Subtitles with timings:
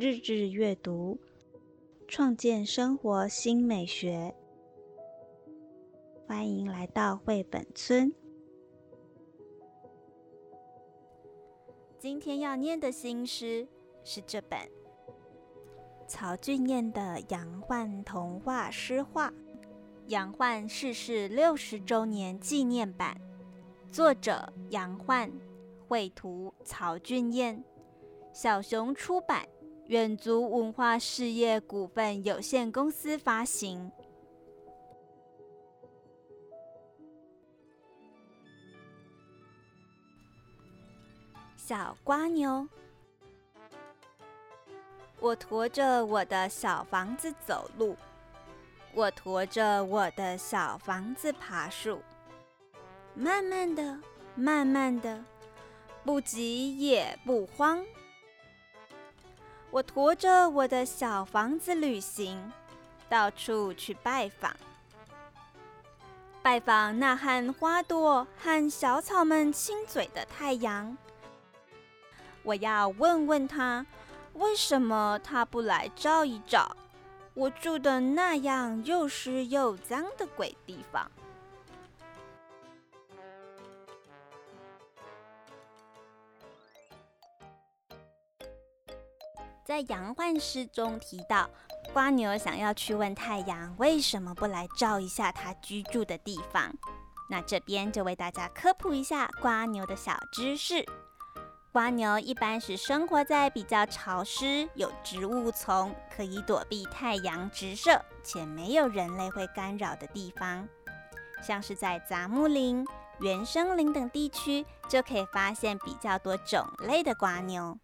[0.00, 1.18] 日日阅读，
[2.06, 4.32] 创建生活新美学。
[6.24, 8.14] 欢迎来到绘本村。
[11.98, 13.66] 今天要念的新诗
[14.04, 14.56] 是这本
[16.06, 19.28] 曹俊彦的《杨焕童话诗画》，
[20.06, 23.20] 杨焕逝世六十周年纪念版，
[23.90, 25.28] 作者杨焕。
[25.88, 27.64] 绘图曹俊彦，
[28.32, 29.48] 小熊出版，
[29.88, 33.90] 远足文化事业股份有限公司发行。
[41.56, 42.68] 小瓜牛，
[45.20, 47.96] 我驮着我的小房子走路，
[48.92, 51.98] 我驮着我的小房子爬树，
[53.14, 53.98] 慢慢的，
[54.34, 55.24] 慢慢的。
[56.04, 57.84] 不急也不慌，
[59.70, 62.50] 我驮着我的小房子旅行，
[63.08, 64.56] 到处去拜访，
[66.42, 70.96] 拜访那和花朵和小草们亲嘴的太阳。
[72.42, 73.84] 我要问问他，
[74.32, 76.74] 为什么他不来照一照
[77.34, 81.10] 我住的那样又湿又脏的鬼地方？
[89.68, 91.46] 在杨焕诗中提到，
[91.92, 96.74] 瓜牛想要去问太阳为什么不来照一下它居住的地方。
[97.28, 100.82] 那这边就为大家科普一下瓜牛的小知识。
[101.70, 110.66] 瓜牛一般是生活在比较潮湿、有植物丛，可以躲避太阳直射，且没有人类会干扰的地方。
[111.42, 112.86] 像是在杂木林、
[113.20, 117.78] 原生林等地区，就可以发现比较多种类的瓜牛。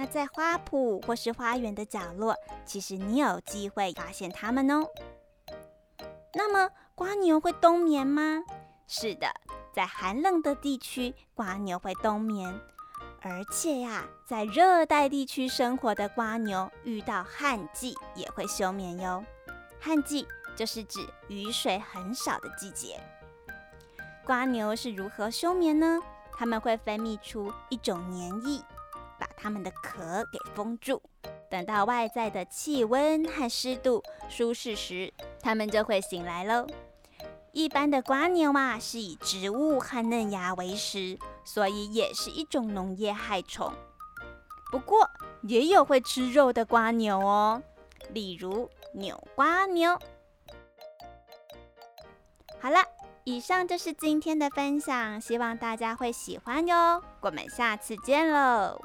[0.00, 4.86] 那在花圃或是花园的角落，其实你有机会发现它们哦。
[6.34, 8.44] 那么，瓜牛会冬眠吗？
[8.86, 9.26] 是的，
[9.72, 12.60] 在寒冷的地区，瓜牛会冬眠。
[13.20, 19.24] 而且呀，在热带地区生活的瓜牛，遇到旱季也会休眠哟。
[19.80, 23.00] 旱季就是指雨水很少的季节。
[24.24, 25.98] 瓜牛是如何休眠呢？
[26.36, 28.62] 它们会分泌出一种粘液。
[29.40, 31.00] 它们的壳给封住，
[31.48, 36.66] 等到外在的气温和湿度舒适时，它们就会醒来喽。
[37.52, 43.72] 一般的瓜牛啊，是以植物和嫩芽为食，所以也是一种农业害虫。
[44.70, 45.08] 不过
[45.42, 47.62] 也有会吃肉的瓜牛哦，
[48.10, 49.98] 例如扭瓜牛。
[52.60, 52.80] 好了，
[53.24, 57.02] 以上就是今天的分享，希望大家会喜欢哟。
[57.20, 58.78] 我们下次见喽。